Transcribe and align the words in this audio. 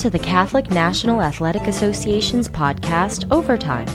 to 0.00 0.08
the 0.08 0.18
Catholic 0.18 0.70
National 0.70 1.20
Athletic 1.20 1.66
Association's 1.66 2.48
podcast, 2.48 3.30
Overtime. 3.30 3.86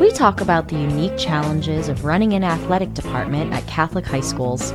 We 0.00 0.10
talk 0.10 0.40
about 0.40 0.66
the 0.66 0.74
unique 0.74 1.16
challenges 1.16 1.88
of 1.88 2.04
running 2.04 2.32
an 2.32 2.42
athletic 2.42 2.92
department 2.94 3.52
at 3.52 3.64
Catholic 3.68 4.04
high 4.04 4.22
schools. 4.22 4.74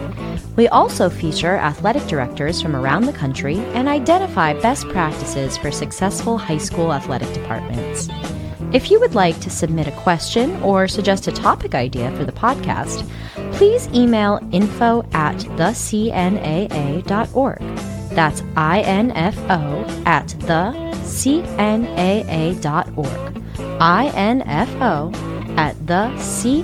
We 0.56 0.70
also 0.70 1.10
feature 1.10 1.58
athletic 1.58 2.08
directors 2.08 2.62
from 2.62 2.74
around 2.74 3.06
the 3.06 3.12
country 3.12 3.58
and 3.74 3.90
identify 3.90 4.54
best 4.62 4.88
practices 4.88 5.58
for 5.58 5.72
successful 5.72 6.38
high 6.38 6.58
school 6.58 6.94
athletic 6.94 7.34
departments. 7.34 8.08
If 8.72 8.90
you 8.90 9.02
would 9.02 9.14
like 9.14 9.42
to 9.42 9.50
submit 9.50 9.88
a 9.88 9.92
question 10.04 10.56
or 10.64 10.88
suggest 10.88 11.28
a 11.28 11.34
topic 11.34 11.76
idea 11.76 12.16
for 12.16 12.24
the 12.24 12.32
podcast, 12.32 13.06
please 13.56 13.90
email 13.90 14.40
info 14.54 15.04
at 15.12 15.36
thecnaa.org. 15.36 15.92
That's 18.12 18.44
I-N-F-O 18.56 20.04
at 20.06 20.28
thecnaa.org. 20.28 21.42
I-N-F-O 23.80 25.12
at 25.58 25.76
thecnaa.org. 25.78 26.62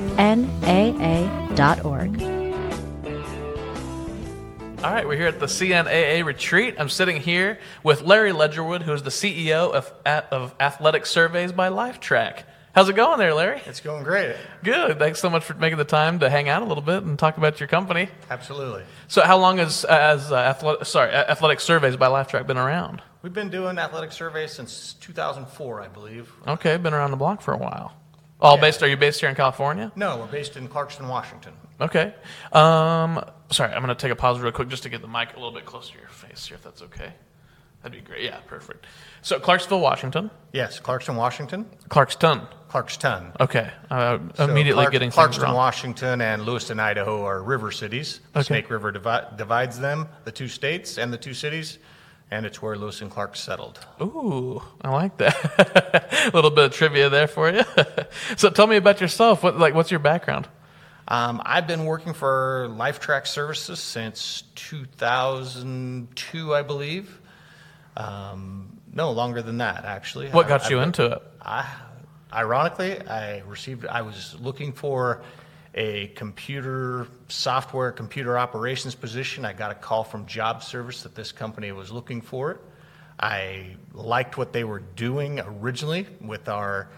All 4.83 4.93
right, 4.93 5.07
we're 5.07 5.17
here 5.17 5.27
at 5.27 5.39
the 5.39 5.47
CNAA 5.47 6.23
retreat. 6.23 6.75
I'm 6.77 6.89
sitting 6.89 7.19
here 7.19 7.57
with 7.81 8.03
Larry 8.03 8.31
Ledgerwood, 8.31 8.83
who 8.83 8.93
is 8.93 9.01
the 9.01 9.09
CEO 9.09 9.71
of, 9.73 9.91
of 10.05 10.53
Athletic 10.59 11.07
Surveys 11.07 11.51
by 11.51 11.69
Lifetrack. 11.69 12.43
How's 12.77 12.89
it 12.89 12.95
going 12.95 13.17
there, 13.17 13.33
Larry? 13.33 13.59
It's 13.65 13.79
going 13.79 14.03
great. 14.03 14.35
Good. 14.63 14.99
Thanks 14.99 15.19
so 15.19 15.31
much 15.31 15.43
for 15.43 15.55
making 15.55 15.79
the 15.79 15.83
time 15.83 16.19
to 16.19 16.29
hang 16.29 16.47
out 16.47 16.61
a 16.61 16.65
little 16.65 16.83
bit 16.83 17.01
and 17.01 17.17
talk 17.17 17.37
about 17.37 17.59
your 17.59 17.65
company. 17.65 18.07
Absolutely. 18.29 18.83
So, 19.07 19.23
how 19.23 19.39
long 19.39 19.57
has 19.57 19.83
as 19.83 20.31
uh, 20.31 20.35
athletic, 20.35 20.85
sorry 20.85 21.11
Athletic 21.11 21.59
Surveys 21.59 21.97
by 21.97 22.05
Lifetrack 22.07 22.45
been 22.45 22.59
around? 22.59 23.01
We've 23.23 23.33
been 23.33 23.49
doing 23.49 23.79
athletic 23.79 24.11
surveys 24.11 24.51
since 24.51 24.93
2004, 25.01 25.81
I 25.81 25.87
believe. 25.87 26.31
Okay, 26.47 26.77
been 26.77 26.93
around 26.93 27.09
the 27.09 27.17
block 27.17 27.41
for 27.41 27.51
a 27.51 27.57
while. 27.57 27.93
All 28.39 28.57
Yeah. 28.57 28.61
based? 28.61 28.83
Are 28.83 28.87
you 28.87 28.95
based 28.95 29.21
here 29.21 29.29
in 29.29 29.35
California? 29.35 29.91
No, 29.95 30.17
we're 30.17 30.27
based 30.27 30.55
in 30.55 30.69
Clarkston, 30.69 31.07
Washington. 31.07 31.53
Okay. 31.81 32.13
Um, 32.51 33.23
sorry, 33.49 33.73
I'm 33.73 33.83
going 33.83 33.87
to 33.87 33.95
take 33.95 34.11
a 34.11 34.15
pause 34.15 34.39
real 34.39 34.51
quick 34.51 34.67
just 34.67 34.83
to 34.83 34.89
get 34.89 35.01
the 35.01 35.07
mic 35.07 35.31
a 35.33 35.37
little 35.37 35.51
bit 35.51 35.65
closer 35.65 35.93
to 35.93 35.99
your 35.99 36.09
face 36.09 36.45
here, 36.45 36.53
if 36.53 36.63
that's 36.63 36.83
okay. 36.83 37.13
That'd 37.83 38.03
be 38.03 38.05
great. 38.05 38.23
Yeah, 38.23 38.37
perfect. 38.47 38.85
So, 39.21 39.39
Clarksville, 39.39 39.79
Washington. 39.79 40.29
Yes, 40.51 40.79
Clarkston, 40.79 41.15
Washington. 41.15 41.65
Clarkston. 41.89 42.47
Clarkston. 42.69 43.39
Okay. 43.39 43.71
Uh, 43.89 44.17
So 44.35 44.43
immediately 44.45 44.83
Clark- 44.83 44.91
getting 44.91 45.11
Clarkston, 45.11 45.43
wrong. 45.43 45.55
Washington, 45.55 46.19
and 46.21 46.45
Lewiston, 46.45 46.79
Idaho 46.79 47.23
are 47.25 47.41
river 47.41 47.71
cities. 47.71 48.19
The 48.33 48.39
Okay. 48.39 48.47
Snake 48.47 48.69
River 48.69 48.91
divi- 48.91 49.25
divides 49.37 49.79
them, 49.79 50.09
the 50.25 50.31
two 50.31 50.47
states 50.49 50.97
and 50.97 51.13
the 51.13 51.17
two 51.17 51.33
cities, 51.33 51.77
and 52.29 52.45
it's 52.45 52.61
where 52.61 52.75
Lewis 52.75 52.99
and 53.01 53.09
Clark 53.09 53.35
settled. 53.37 53.79
Ooh, 54.01 54.61
I 54.81 54.89
like 54.89 55.17
that. 55.17 56.27
a 56.27 56.31
little 56.33 56.51
bit 56.51 56.65
of 56.65 56.73
trivia 56.73 57.09
there 57.09 57.27
for 57.27 57.49
you. 57.49 57.63
so, 58.35 58.49
tell 58.49 58.67
me 58.67 58.75
about 58.75 58.99
yourself. 58.99 59.43
What, 59.43 59.57
like, 59.57 59.73
what's 59.73 59.91
your 59.91 60.01
background? 60.01 60.49
Um, 61.07 61.41
I've 61.45 61.67
been 61.67 61.85
working 61.85 62.11
for 62.13 62.67
Lifetrack 62.71 63.27
Services 63.27 63.79
since 63.79 64.43
2002, 64.55 66.53
I 66.53 66.61
believe. 66.63 67.21
Um, 67.97 68.79
no, 68.93 69.11
longer 69.11 69.41
than 69.41 69.57
that, 69.57 69.85
actually. 69.85 70.29
What 70.29 70.45
I- 70.45 70.49
got 70.49 70.63
I've 70.65 70.71
you 70.71 70.77
been- 70.77 70.85
into 70.85 71.05
it? 71.13 71.21
I, 71.41 71.65
ironically, 72.31 73.05
I 73.07 73.39
received. 73.39 73.85
I 73.85 74.01
was 74.01 74.35
looking 74.39 74.71
for 74.71 75.21
a 75.73 76.07
computer 76.15 77.07
software, 77.27 77.91
computer 77.91 78.37
operations 78.37 78.95
position. 78.95 79.45
I 79.45 79.53
got 79.53 79.71
a 79.71 79.75
call 79.75 80.03
from 80.03 80.25
Job 80.25 80.63
Service 80.63 81.03
that 81.03 81.15
this 81.15 81.31
company 81.31 81.71
was 81.71 81.91
looking 81.91 82.21
for 82.21 82.51
it. 82.51 82.57
I 83.19 83.75
liked 83.93 84.37
what 84.37 84.53
they 84.53 84.63
were 84.63 84.79
doing 84.79 85.39
originally 85.39 86.07
with 86.21 86.49
our 86.49 86.89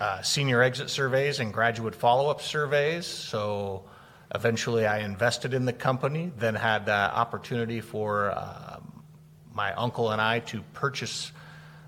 uh, 0.00 0.22
senior 0.22 0.62
exit 0.62 0.88
surveys 0.88 1.40
and 1.40 1.52
graduate 1.52 1.94
follow-up 1.94 2.40
surveys. 2.40 3.06
So 3.06 3.84
eventually, 4.34 4.86
I 4.86 4.98
invested 5.00 5.52
in 5.52 5.64
the 5.64 5.72
company. 5.72 6.32
Then 6.38 6.54
had 6.54 6.86
the 6.86 6.92
opportunity 6.92 7.80
for 7.80 8.32
um, 8.38 8.71
my 9.54 9.72
uncle 9.74 10.10
and 10.10 10.20
I 10.20 10.40
to 10.40 10.62
purchase 10.74 11.32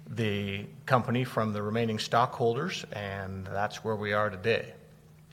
the 0.09 0.67
company 0.87 1.25
from 1.25 1.53
the 1.53 1.63
remaining 1.63 1.99
stockholders, 1.99 2.85
and 2.93 3.47
that's 3.47 3.83
where 3.83 3.97
we 3.97 4.13
are 4.13 4.31
today. 4.31 4.73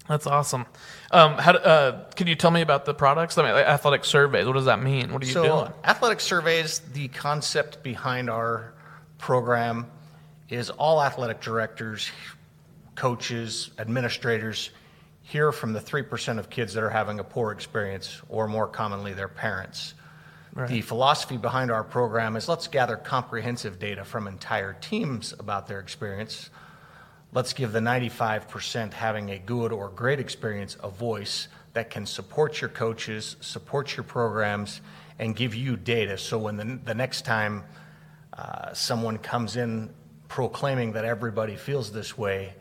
That's 0.07 0.27
awesome. 0.27 0.65
Um, 1.11 1.37
how, 1.37 1.53
uh, 1.53 2.09
can 2.15 2.27
you 2.27 2.35
tell 2.35 2.51
me 2.51 2.61
about 2.61 2.85
the 2.85 2.93
products? 2.93 3.37
I 3.37 3.43
mean, 3.43 3.53
like 3.53 3.65
athletic 3.65 4.03
surveys. 4.03 4.45
What 4.45 4.53
does 4.53 4.65
that 4.65 4.81
mean? 4.81 5.13
What 5.13 5.21
are 5.23 5.25
you 5.25 5.33
so, 5.33 5.43
doing? 5.43 5.73
athletic 5.83 6.19
surveys, 6.19 6.79
the 6.79 7.07
concept 7.09 7.83
behind 7.83 8.29
our 8.29 8.73
program 9.17 9.89
is 10.49 10.69
all 10.69 11.01
athletic 11.01 11.39
directors, 11.39 12.09
coaches, 12.95 13.71
administrators 13.77 14.71
hear 15.23 15.51
from 15.51 15.71
the 15.71 15.79
3% 15.79 16.39
of 16.39 16.49
kids 16.49 16.73
that 16.73 16.83
are 16.83 16.89
having 16.89 17.19
a 17.19 17.23
poor 17.23 17.51
experience, 17.51 18.21
or 18.27 18.47
more 18.47 18.67
commonly, 18.67 19.13
their 19.13 19.29
parents. 19.29 19.93
The 20.55 20.81
philosophy 20.81 21.37
behind 21.37 21.71
our 21.71 21.83
program 21.83 22.35
is 22.35 22.49
let's 22.49 22.67
gather 22.67 22.97
comprehensive 22.97 23.79
data 23.79 24.03
from 24.03 24.27
entire 24.27 24.73
teams 24.73 25.33
about 25.39 25.67
their 25.67 25.79
experience. 25.79 26.49
Let's 27.33 27.53
give 27.53 27.71
the 27.71 27.79
95% 27.79 28.93
having 28.93 29.29
a 29.31 29.39
good 29.39 29.71
or 29.71 29.87
great 29.89 30.19
experience 30.19 30.75
a 30.83 30.89
voice 30.89 31.47
that 31.73 31.89
can 31.89 32.05
support 32.05 32.59
your 32.59 32.69
coaches, 32.69 33.37
support 33.39 33.95
your 33.95 34.03
programs, 34.03 34.81
and 35.17 35.35
give 35.35 35.55
you 35.55 35.77
data. 35.77 36.17
So 36.17 36.37
when 36.37 36.57
the, 36.57 36.79
the 36.83 36.93
next 36.93 37.23
time 37.23 37.63
uh, 38.33 38.73
someone 38.73 39.17
comes 39.17 39.55
in 39.55 39.89
proclaiming 40.27 40.93
that 40.93 41.05
everybody 41.05 41.55
feels 41.55 41.91
this 41.93 42.17
way, 42.17 42.53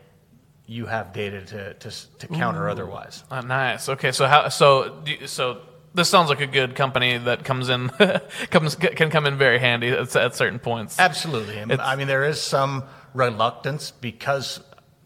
you 0.65 0.85
have 0.85 1.11
data 1.11 1.41
to, 1.41 1.73
to, 1.73 2.17
to 2.19 2.27
counter 2.27 2.69
otherwise. 2.69 3.25
Oh, 3.29 3.41
nice. 3.41 3.89
Okay, 3.89 4.13
so 4.13 4.25
how? 4.27 4.47
So 4.47 5.03
so 5.25 5.61
this 5.93 6.09
sounds 6.09 6.29
like 6.29 6.41
a 6.41 6.47
good 6.47 6.75
company 6.75 7.17
that 7.17 7.43
comes 7.43 7.69
in 7.69 7.89
comes 8.49 8.75
can 8.75 9.09
come 9.09 9.25
in 9.25 9.37
very 9.37 9.59
handy 9.59 9.89
at, 9.89 10.15
at 10.15 10.35
certain 10.35 10.59
points. 10.59 10.99
Absolutely. 10.99 11.57
It's- 11.57 11.79
I 11.81 11.95
mean, 11.95 12.07
there 12.07 12.23
is 12.25 12.41
some 12.41 12.83
reluctance 13.13 13.91
because 13.91 14.61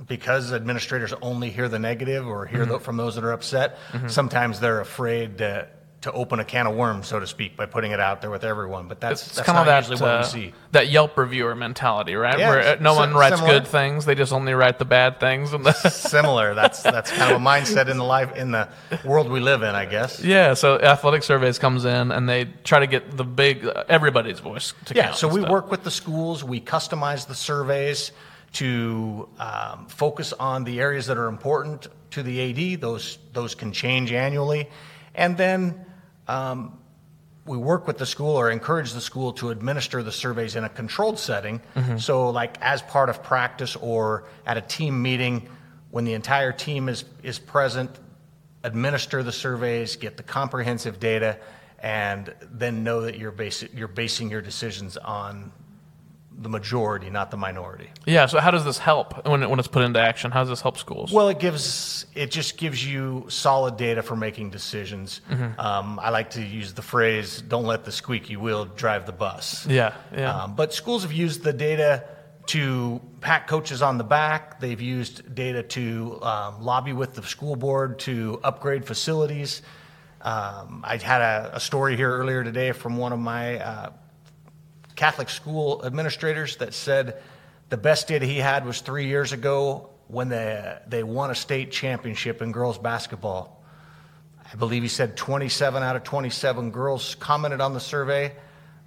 because 0.07 0.51
administrators 0.51 1.13
only 1.22 1.50
hear 1.50 1.69
the 1.69 1.79
negative 1.79 2.28
or 2.28 2.45
hear 2.45 2.62
Mm-hmm. 2.62 2.72
tho- 2.72 2.79
from 2.79 2.97
those 2.97 3.16
that 3.16 3.24
are 3.24 3.31
upset. 3.31 3.78
Sometimes 4.07 4.59
they're 4.59 4.81
afraid 4.81 5.38
to, 5.40 5.68
to 6.06 6.12
open 6.14 6.40
a 6.40 6.46
can 6.46 6.66
of 6.66 6.76
worms, 6.76 7.08
so 7.08 7.20
to 7.20 7.28
speak, 7.28 7.58
by 7.58 7.66
putting 7.66 7.92
it 7.92 8.00
out 8.00 8.22
there 8.22 8.30
with 8.32 8.44
everyone. 8.44 8.88
But 8.88 9.00
that's, 9.00 9.26
It's 9.28 9.36
that's 9.36 9.46
kind 9.46 9.60
of 9.60 9.66
that 9.66 9.88
usually 9.90 10.00
what 10.02 10.10
uh, 10.10 10.20
we 10.22 10.42
see. 10.48 10.54
that 10.72 10.88
Yelp 10.90 11.18
reviewer 11.18 11.54
mentality, 11.56 12.16
right? 12.16 12.40
Yeah, 12.40 12.50
Where 12.50 12.60
uh, 12.62 12.78
no 12.80 12.94
one 12.94 13.14
writes 13.14 13.38
similar. 13.38 13.60
good 13.60 13.68
things; 13.68 14.06
they 14.06 14.16
just 14.16 14.32
only 14.34 14.54
write 14.54 14.80
the 14.80 14.86
bad 14.86 15.20
things. 15.20 15.54
And 15.54 15.66
the 15.66 15.74
Similar. 15.74 16.54
That's 16.56 16.82
that's 16.84 17.12
kind 17.12 17.34
of 17.34 17.42
a 17.42 17.44
mindset 17.44 17.90
in 17.90 17.98
the 17.98 18.04
life 18.04 18.36
in 18.36 18.52
the 18.52 18.70
world 19.04 19.30
we 19.30 19.40
live 19.40 19.62
in, 19.64 19.76
I 19.76 19.86
guess. 19.86 20.24
yeah, 20.24 20.54
so 20.54 20.80
athletic 20.80 21.24
surveys 21.24 21.60
comes 21.60 21.86
in 21.86 22.12
and 22.12 22.30
they 22.30 22.46
try 22.64 22.80
to 22.80 22.88
get 22.88 23.18
the 23.18 23.24
big 23.26 23.66
uh, 23.66 23.84
everybody's 23.90 24.40
voice 24.40 24.74
to 24.86 24.94
Yeah, 24.96 25.06
count 25.08 25.16
so 25.18 25.28
we 25.28 25.42
stuff. 25.42 25.52
work 25.52 25.72
with 25.72 25.84
the 25.84 25.92
schools, 25.92 26.44
we 26.44 26.62
customize 26.62 27.28
the 27.28 27.36
surveys 27.36 28.12
to 28.54 29.28
um, 29.40 29.88
focus 29.88 30.34
on 30.34 30.64
the 30.64 30.80
areas 30.80 31.08
that 31.08 31.18
are 31.18 31.28
important 31.28 31.88
to 32.12 32.24
the 32.24 32.74
AD. 32.74 32.80
Those, 32.80 33.18
those 33.34 33.56
can 33.56 33.74
change 33.74 34.12
annually. 34.14 34.70
And 35.14 35.36
then 35.38 35.86
um, 36.28 36.80
we 37.46 37.58
work 37.58 37.86
with 37.86 37.97
the 38.00 38.06
school 38.06 38.36
or 38.36 38.50
encourage 38.50 38.94
the 38.94 39.02
school 39.02 39.34
to 39.34 39.52
administer 39.52 40.02
the 40.02 40.12
surveys 40.12 40.56
in 40.56 40.63
a 40.63 40.69
controlled 40.69 41.19
setting. 41.19 41.62
So, 42.00 42.30
like 42.31 42.58
as 42.62 42.81
part 42.81 43.09
of 43.09 43.22
practice 43.22 43.75
or 43.75 44.24
at 44.46 44.58
a 44.58 44.62
team 44.62 45.02
meeting, 45.02 45.47
when 45.91 46.06
the 46.06 46.13
entire 46.13 46.52
team 46.52 46.90
is, 46.90 47.06
is 47.22 47.38
present, 47.38 47.91
administer 48.63 49.22
the 49.22 49.31
surveys, 49.31 49.96
get 49.96 50.18
the 50.18 50.24
comprehensive 50.24 51.00
data, 51.00 51.38
and 51.80 52.33
then 52.51 52.83
know 52.83 53.01
that 53.01 53.19
you're, 53.19 53.31
basi- 53.31 53.69
you're 53.77 53.88
basing 53.88 54.31
your 54.31 54.42
decisions 54.42 54.98
on 54.98 55.51
the 56.38 56.50
majority, 56.50 57.10
not 57.10 57.32
the 57.32 57.38
minority. 57.38 57.90
Yeah. 58.06 58.26
So 58.26 58.40
how 58.40 58.52
does 58.52 58.66
this 58.66 58.78
help 58.78 59.26
when 59.26 59.44
it, 59.44 59.50
when 59.50 59.60
it's 59.60 59.68
put 59.68 59.84
into 59.84 60.00
action? 60.00 60.32
How 60.32 60.42
does 60.42 60.50
this 60.50 60.62
help 60.62 60.78
schools? 60.78 61.12
Well, 61.12 61.30
it 61.30 61.40
gives 61.40 62.06
it 62.14 62.32
just 62.32 62.58
gives 62.58 62.86
you 62.86 63.26
solid 63.30 63.78
data 63.78 64.04
for 64.04 64.16
making 64.16 64.50
decisions. 64.50 65.22
Um, 65.58 66.00
I 66.02 66.10
like 66.10 66.32
to 66.32 66.42
use 66.42 66.74
the 66.74 66.82
phrase 66.82 67.42
"Don't 67.42 67.66
let 67.66 67.86
the 67.86 67.92
squeaky 67.92 68.36
wheel 68.36 68.66
drive 68.66 69.06
the 69.06 69.12
bus." 69.12 69.66
yeah. 69.68 69.96
Yeah. 70.16 70.44
Um, 70.44 70.56
but 70.56 70.74
schools 70.74 71.04
have 71.04 71.14
used 71.14 71.44
the 71.44 71.54
data 71.54 72.04
to 72.48 73.02
pat 73.22 73.48
coaches 73.48 73.82
on 73.82 73.98
the 73.98 74.04
back. 74.04 74.60
They've 74.60 74.80
used 74.80 75.34
data 75.34 75.64
to 75.64 76.20
um, 76.22 76.62
lobby 76.64 76.94
with 76.94 77.16
the 77.16 77.24
school 77.24 77.56
board 77.56 78.00
to 78.00 78.40
upgrade 78.44 78.86
facilities. 78.86 79.62
Um, 80.22 80.84
I 80.84 80.98
had 80.98 81.22
a, 81.22 81.52
a 81.56 81.60
story 81.60 81.96
here 81.96 82.12
earlier 82.12 82.44
today 82.44 82.72
from 82.72 82.98
one 82.98 83.14
of 83.14 83.20
my 83.20 83.60
uh, 83.60 83.90
Catholic 84.95 85.30
school 85.30 85.81
administrators 85.86 86.57
that 86.57 86.74
said 86.74 87.21
the 87.69 87.77
best 87.77 88.07
data 88.07 88.25
he 88.25 88.38
had 88.38 88.65
was 88.65 88.81
three 88.81 89.07
years 89.07 89.33
ago 89.33 89.89
when 90.07 90.30
they, 90.30 90.77
they 90.88 91.03
won 91.03 91.31
a 91.31 91.36
state 91.36 91.71
championship 91.71 92.42
in 92.42 92.51
girls 92.51 92.77
basketball. 92.77 93.63
I 94.51 94.56
believe 94.56 94.83
he 94.83 94.88
said 94.88 95.18
27 95.18 95.81
out 95.81 95.95
of 95.95 96.03
27 96.03 96.71
girls 96.71 97.15
commented 97.15 97.62
on 97.62 97.74
the 97.74 97.80
survey 97.80 98.33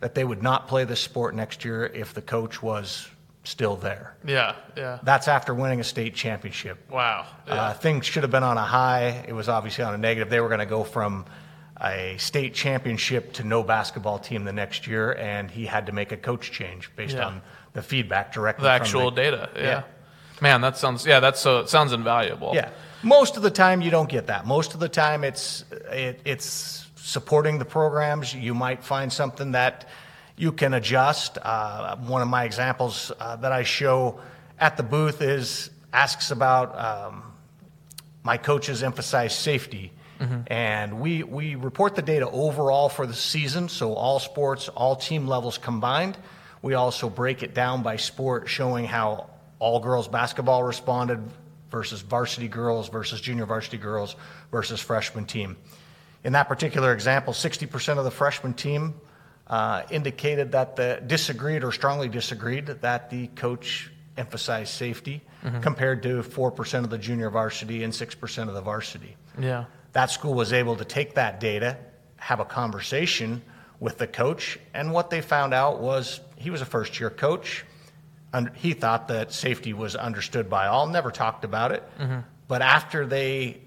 that 0.01 0.15
they 0.15 0.25
would 0.25 0.43
not 0.43 0.69
play 0.69 0.85
this 0.85 1.01
sport 1.01 1.35
next 1.35 1.65
year 1.65 1.85
if 1.87 2.15
the 2.15 2.23
coach 2.23 2.63
was 2.63 3.09
still 3.43 3.77
there. 3.77 4.17
Yeah, 4.25 4.55
yeah. 4.77 4.99
That's 5.03 5.27
after 5.27 5.55
winning 5.55 5.81
a 5.81 5.85
state 5.85 6.15
championship. 6.15 6.91
Wow. 6.91 7.27
Yeah. 7.47 7.55
Uh, 7.55 7.73
things 7.75 8.07
should 8.07 8.23
have 8.23 8.31
been 8.31 8.43
on 8.45 8.57
a 8.57 8.65
high. 8.65 9.25
It 9.27 9.33
was 9.33 9.49
obviously 9.49 9.85
on 9.85 9.95
a 9.95 9.99
negative. 9.99 10.31
They 10.31 10.41
were 10.41 10.49
going 10.49 10.61
to 10.61 10.67
go 10.67 10.85
from 10.85 11.25
a 11.83 12.17
state 12.19 12.55
championship 12.55 13.33
to 13.35 13.45
no 13.45 13.63
basketball 13.63 14.19
team 14.19 14.45
the 14.45 14.53
next 14.53 14.87
year, 14.87 15.13
and 15.15 15.51
he 15.51 15.67
had 15.67 15.87
to 15.87 15.93
make 15.93 16.13
a 16.13 16.17
coach 16.17 16.51
change 16.51 16.91
based 16.97 17.17
Yeah. 17.17 17.27
on 17.27 17.43
the 17.73 17.83
feedback 17.83 18.33
directly 18.33 18.65
the 18.65 18.71
actual 18.71 19.11
the- 19.11 19.23
data. 19.23 19.51
Yeah. 19.55 19.63
Yeah. 19.63 19.83
Man, 20.41 20.61
that 20.61 20.77
sounds 20.77 21.07
yeah, 21.07 21.21
that's 21.21 21.41
so 21.41 21.61
it 21.61 21.69
sounds 21.69 21.93
invaluable. 21.93 22.53
Yeah. 22.55 22.71
Most 23.03 23.37
of 23.37 23.43
the 23.43 23.51
time, 23.51 23.81
you 23.81 23.91
don't 23.91 24.09
get 24.09 24.27
that. 24.27 24.47
Most 24.47 24.75
of 24.75 24.81
the 24.81 24.89
time, 24.89 25.23
it's 25.25 25.65
it, 25.91 26.21
it's 26.25 26.87
supporting 26.97 27.59
the 27.59 27.65
programs. 27.65 28.35
You 28.35 28.55
might 28.55 28.83
find 28.85 29.13
something 29.13 29.53
that 29.53 29.89
you 30.37 30.53
can 30.53 30.75
adjust. 30.75 31.39
Uh, 31.43 31.97
one 31.97 32.23
of 32.23 32.29
my 32.29 32.45
examples 32.45 33.11
uh, 33.21 33.37
that 33.37 33.51
I 33.53 33.63
show 33.65 34.21
at 34.59 34.77
the 34.77 34.83
booth 34.83 35.23
is 35.23 35.71
asks 35.93 36.31
about 36.31 36.79
um, 36.79 37.23
my 38.23 38.37
coaches 38.37 38.83
emphasize 38.83 39.37
safety. 39.37 39.93
And 40.49 41.01
we, 41.01 41.23
we 41.23 41.55
report 41.55 41.95
the 41.95 42.03
data 42.03 42.29
overall 42.29 42.89
for 42.89 43.07
the 43.07 43.15
season, 43.15 43.69
so 43.69 43.95
all 43.95 44.19
sports, 44.19 44.69
all 44.69 44.97
team 44.97 45.27
levels 45.27 45.59
combined. 45.59 46.17
We 46.61 46.75
also 46.75 47.09
break 47.09 47.43
it 47.43 47.55
down 47.55 47.83
by 47.83 47.97
sport, 47.97 48.49
showing 48.49 48.85
how 48.85 49.31
all 49.59 49.81
girls 49.81 50.09
basketball 50.09 50.63
responded 50.63 51.21
versus 51.71 52.01
varsity 52.01 52.49
girls 52.49 52.89
versus 52.89 53.21
junior 53.21 53.47
varsity 53.47 53.79
girls 53.79 54.17
versus 54.51 54.81
freshman 54.81 55.25
team. 55.25 55.57
In 56.25 56.33
that 56.33 56.49
particular 56.49 56.93
example, 56.93 57.33
60% 57.33 57.99
of 57.99 58.05
the 58.05 58.11
freshman 58.11 58.55
team 58.55 58.95
uh, 59.47 59.83
indicated 59.91 60.53
that 60.53 60.77
the 60.77 61.03
disagreed 61.07 61.65
or 61.65 61.73
strongly 61.73 62.09
disagreed 62.09 62.67
that 62.67 63.11
the 63.11 63.29
coach 63.29 63.91
emphasized 64.17 64.75
safety 64.75 65.23
compared 65.63 66.03
to 66.03 66.23
4% 66.23 66.85
of 66.85 66.91
the 66.91 66.99
junior 66.99 67.31
varsity 67.31 67.85
and 67.85 67.93
6% 67.93 68.49
of 68.49 68.55
the 68.55 68.61
varsity. 68.61 69.17
Yeah. 69.39 69.65
That 69.93 70.11
school 70.11 70.35
was 70.35 70.53
able 70.53 70.77
to 70.77 70.85
take 70.85 71.15
that 71.15 71.41
data, 71.41 71.77
have 72.17 72.41
a 72.41 72.45
conversation 72.45 73.43
with 73.81 73.99
the 73.99 74.07
coach, 74.07 74.59
and 74.75 74.93
what 74.93 75.11
they 75.11 75.21
found 75.21 75.55
out 75.55 75.81
was 75.81 76.21
he 76.37 76.51
was 76.51 76.61
a 76.61 76.67
first 76.67 76.99
year 77.01 77.11
coach. 77.11 77.65
And 78.33 78.51
he 78.55 78.75
thought 78.75 79.09
that 79.09 79.33
safety 79.33 79.73
was 79.73 79.97
understood 79.97 80.51
by 80.51 80.67
all, 80.67 80.87
never 80.87 81.11
talked 81.11 81.45
about 81.45 81.73
it. 81.73 81.83
Mm-hmm. 81.99 82.21
But 82.47 82.61
after 82.61 83.07
they 83.07 83.63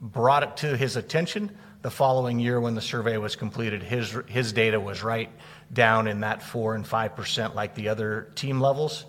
brought 0.00 0.42
it 0.42 0.56
to 0.58 0.76
his 0.76 0.96
attention, 0.96 1.56
the 1.82 1.90
following 1.90 2.40
year 2.40 2.60
when 2.60 2.74
the 2.74 2.80
survey 2.80 3.18
was 3.18 3.36
completed, 3.36 3.82
his, 3.82 4.16
his 4.26 4.52
data 4.52 4.80
was 4.80 5.02
right 5.02 5.30
down 5.72 6.08
in 6.08 6.20
that 6.20 6.42
4 6.42 6.74
and 6.74 6.84
5% 6.84 7.54
like 7.54 7.74
the 7.74 7.88
other 7.88 8.32
team 8.34 8.60
levels. 8.60 9.04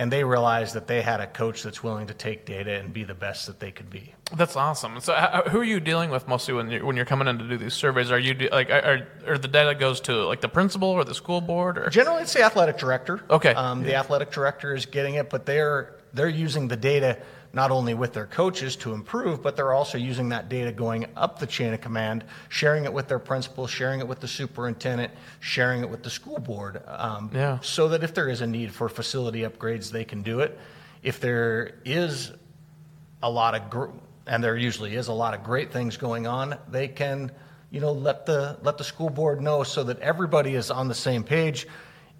And 0.00 0.10
they 0.10 0.24
realized 0.24 0.74
that 0.76 0.86
they 0.86 1.02
had 1.02 1.20
a 1.20 1.26
coach 1.26 1.62
that's 1.62 1.82
willing 1.82 2.06
to 2.06 2.14
take 2.14 2.46
data 2.46 2.72
and 2.72 2.90
be 2.90 3.04
the 3.04 3.14
best 3.14 3.46
that 3.48 3.60
they 3.60 3.70
could 3.70 3.90
be. 3.90 4.14
That's 4.34 4.56
awesome. 4.56 4.98
So, 5.00 5.12
who 5.50 5.60
are 5.60 5.64
you 5.64 5.78
dealing 5.78 6.08
with 6.08 6.26
mostly 6.26 6.54
when 6.54 6.70
you're 6.70 6.86
when 6.86 6.96
you're 6.96 7.04
coming 7.04 7.28
in 7.28 7.36
to 7.36 7.46
do 7.46 7.58
these 7.58 7.74
surveys? 7.74 8.10
Are 8.10 8.18
you 8.18 8.32
de- 8.32 8.48
like 8.48 8.70
are, 8.70 9.06
are 9.26 9.36
the 9.36 9.46
data 9.46 9.74
goes 9.74 10.00
to 10.02 10.24
like 10.24 10.40
the 10.40 10.48
principal 10.48 10.88
or 10.88 11.04
the 11.04 11.14
school 11.14 11.42
board 11.42 11.76
or? 11.76 11.90
Generally, 11.90 12.22
it's 12.22 12.32
the 12.32 12.42
athletic 12.42 12.78
director. 12.78 13.22
Okay. 13.28 13.52
Um, 13.52 13.82
the 13.82 13.94
athletic 13.94 14.30
director 14.30 14.74
is 14.74 14.86
getting 14.86 15.16
it, 15.16 15.28
but 15.28 15.44
they're 15.44 15.96
they're 16.14 16.28
using 16.30 16.68
the 16.68 16.78
data 16.78 17.18
not 17.52 17.70
only 17.70 17.94
with 17.94 18.12
their 18.12 18.26
coaches 18.26 18.76
to 18.76 18.92
improve, 18.92 19.42
but 19.42 19.56
they're 19.56 19.72
also 19.72 19.98
using 19.98 20.28
that 20.28 20.48
data 20.48 20.70
going 20.70 21.06
up 21.16 21.38
the 21.38 21.46
chain 21.46 21.74
of 21.74 21.80
command, 21.80 22.24
sharing 22.48 22.84
it 22.84 22.92
with 22.92 23.08
their 23.08 23.18
principal, 23.18 23.66
sharing 23.66 24.00
it 24.00 24.06
with 24.06 24.20
the 24.20 24.28
superintendent, 24.28 25.12
sharing 25.40 25.82
it 25.82 25.90
with 25.90 26.02
the 26.02 26.10
school 26.10 26.38
board. 26.38 26.82
Um, 26.86 27.30
Yeah. 27.34 27.58
So 27.62 27.88
that 27.88 28.04
if 28.04 28.14
there 28.14 28.28
is 28.28 28.40
a 28.40 28.46
need 28.46 28.72
for 28.72 28.88
facility 28.88 29.40
upgrades, 29.40 29.90
they 29.90 30.04
can 30.04 30.22
do 30.22 30.40
it. 30.40 30.58
If 31.02 31.18
there 31.20 31.74
is 31.84 32.32
a 33.22 33.30
lot 33.30 33.54
of 33.54 33.68
gr- 33.70 33.90
and 34.26 34.42
there 34.44 34.56
usually 34.56 34.94
is 34.94 35.08
a 35.08 35.12
lot 35.12 35.34
of 35.34 35.42
great 35.42 35.72
things 35.72 35.96
going 35.96 36.26
on 36.26 36.56
they 36.70 36.88
can 36.88 37.30
you 37.70 37.80
know 37.80 37.92
let 37.92 38.26
the 38.26 38.56
let 38.62 38.78
the 38.78 38.84
school 38.84 39.10
board 39.10 39.40
know 39.40 39.62
so 39.62 39.84
that 39.84 39.98
everybody 40.00 40.54
is 40.54 40.70
on 40.70 40.88
the 40.88 40.94
same 40.94 41.22
page 41.22 41.66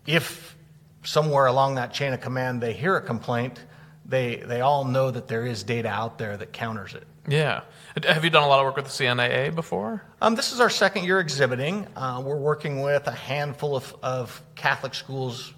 if 0.06 0.56
somewhere 1.03 1.47
along 1.47 1.76
that 1.76 1.93
chain 1.93 2.12
of 2.12 2.21
command 2.21 2.61
they 2.61 2.73
hear 2.73 2.97
a 2.97 3.00
complaint 3.00 3.65
they 4.11 4.37
they 4.37 4.61
all 4.61 4.85
know 4.85 5.11
that 5.11 5.27
there 5.29 5.47
is 5.47 5.62
data 5.62 5.89
out 5.89 6.19
there 6.19 6.37
that 6.37 6.53
counters 6.53 6.95
it 6.95 7.07
Yeah. 7.29 7.62
Have 8.07 8.23
you 8.25 8.31
done 8.31 8.43
a 8.45 8.49
lot 8.49 8.61
of 8.61 8.65
work 8.67 8.77
with 8.77 8.85
the 8.87 9.05
CNAA 9.05 9.55
before? 9.55 10.03
um, 10.21 10.35
this 10.35 10.53
is 10.53 10.61
our 10.61 10.71
second 10.71 11.05
year 11.05 11.21
exhibiting 11.21 11.87
uh, 11.97 12.21
we're 12.25 12.37
working 12.53 12.83
with 12.83 13.07
a 13.07 13.12
handful 13.33 13.75
of, 13.77 13.95
of 14.03 14.43
catholic 14.57 14.95
schools 14.95 15.55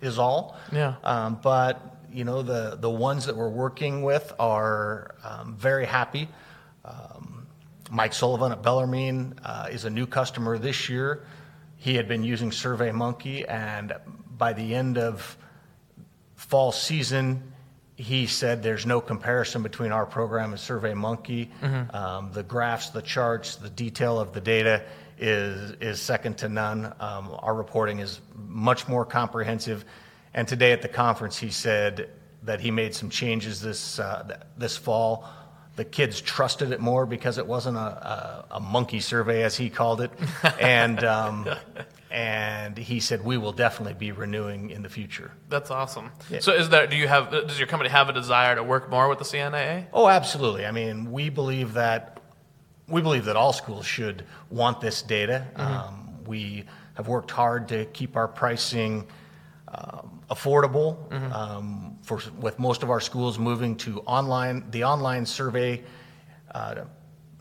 is 0.00 0.18
all 0.18 0.56
Yeah. 0.70 0.94
um, 1.02 1.38
but 1.42 1.80
you 2.12 2.24
know 2.24 2.42
the 2.42 2.76
the 2.80 2.90
ones 2.90 3.26
that 3.26 3.36
we're 3.36 3.48
working 3.64 4.02
with 4.04 4.32
are 4.38 5.16
um, 5.24 5.56
very 5.56 5.84
happy. 5.84 6.28
Um, 6.84 7.46
Mike 7.90 8.12
Sullivan 8.14 8.52
at 8.52 8.62
Bellarmine 8.62 9.34
uh, 9.44 9.66
is 9.72 9.84
a 9.84 9.90
new 9.90 10.06
customer 10.06 10.56
this 10.58 10.88
year. 10.88 11.24
He 11.76 11.96
had 11.96 12.06
been 12.06 12.22
using 12.22 12.50
SurveyMonkey, 12.50 13.46
and 13.48 13.94
by 14.38 14.52
the 14.52 14.74
end 14.76 14.96
of 14.96 15.36
fall 16.36 16.70
season, 16.70 17.52
he 17.96 18.26
said 18.26 18.62
there's 18.62 18.86
no 18.86 19.00
comparison 19.00 19.62
between 19.62 19.92
our 19.92 20.06
program 20.06 20.50
and 20.50 20.60
SurveyMonkey. 20.60 21.94
Um, 21.94 22.32
the 22.32 22.42
graphs, 22.42 22.90
the 22.90 23.02
charts, 23.02 23.56
the 23.56 23.70
detail 23.70 24.18
of 24.18 24.32
the 24.32 24.40
data 24.40 24.82
is 25.18 25.72
is 25.80 26.00
second 26.00 26.38
to 26.38 26.48
none. 26.48 26.86
Um, 26.98 27.36
our 27.38 27.54
reporting 27.54 28.00
is 28.00 28.20
much 28.34 28.88
more 28.88 29.04
comprehensive. 29.04 29.84
And 30.32 30.48
today 30.48 30.72
at 30.72 30.82
the 30.82 30.88
conference, 30.88 31.38
he 31.38 31.50
said 31.50 32.10
that 32.42 32.60
he 32.60 32.70
made 32.72 32.94
some 32.94 33.10
changes 33.10 33.60
this 33.60 33.98
uh, 34.00 34.38
this 34.58 34.76
fall. 34.76 35.28
The 35.76 35.84
kids 35.84 36.20
trusted 36.20 36.72
it 36.72 36.80
more 36.80 37.04
because 37.06 37.38
it 37.38 37.46
wasn't 37.46 37.76
a, 37.76 37.80
a, 37.80 38.44
a 38.52 38.60
monkey 38.60 39.00
survey, 39.00 39.42
as 39.42 39.56
he 39.56 39.70
called 39.70 40.00
it, 40.00 40.10
and 40.60 41.02
um, 41.02 41.48
and 42.14 42.78
he 42.78 43.00
said 43.00 43.24
we 43.24 43.36
will 43.36 43.52
definitely 43.52 43.94
be 43.94 44.12
renewing 44.12 44.70
in 44.70 44.82
the 44.82 44.88
future. 44.88 45.32
That's 45.48 45.72
awesome. 45.72 46.12
So, 46.38 46.52
is 46.52 46.68
there? 46.68 46.86
Do 46.86 46.96
you 46.96 47.08
have? 47.08 47.32
Does 47.32 47.58
your 47.58 47.66
company 47.66 47.90
have 47.90 48.08
a 48.08 48.12
desire 48.12 48.54
to 48.54 48.62
work 48.62 48.88
more 48.88 49.08
with 49.08 49.18
the 49.18 49.24
CNAA? 49.24 49.86
Oh, 49.92 50.08
absolutely. 50.08 50.64
I 50.64 50.70
mean, 50.70 51.10
we 51.10 51.28
believe 51.28 51.72
that 51.72 52.20
we 52.88 53.02
believe 53.02 53.24
that 53.24 53.34
all 53.34 53.52
schools 53.52 53.84
should 53.84 54.24
want 54.48 54.80
this 54.80 55.02
data. 55.02 55.48
Um, 55.56 56.24
we 56.24 56.64
have 56.94 57.08
worked 57.08 57.32
hard 57.32 57.68
to 57.68 57.84
keep 57.86 58.16
our 58.16 58.28
pricing 58.28 59.08
um, 59.66 60.22
affordable. 60.30 61.12
Um, 61.32 61.98
for 62.02 62.20
with 62.38 62.60
most 62.60 62.84
of 62.84 62.90
our 62.90 63.00
schools 63.00 63.40
moving 63.40 63.76
to 63.78 64.00
online, 64.02 64.70
the 64.70 64.84
online 64.84 65.26
survey 65.26 65.82
uh, 66.54 66.84